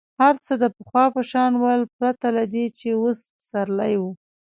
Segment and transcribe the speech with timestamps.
[0.21, 4.11] هر څه د پخوا په شان ول پرته له دې چې اوس پسرلی وو.